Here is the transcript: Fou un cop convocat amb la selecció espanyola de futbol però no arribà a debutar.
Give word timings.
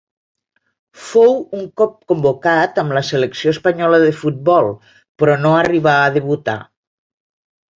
Fou 1.09 1.35
un 1.57 1.67
cop 1.81 1.91
convocat 2.13 2.81
amb 2.83 2.97
la 2.99 3.03
selecció 3.11 3.53
espanyola 3.57 4.01
de 4.05 4.09
futbol 4.23 4.73
però 5.23 5.37
no 5.45 5.53
arribà 5.59 5.95
a 6.09 6.13
debutar. 6.17 6.57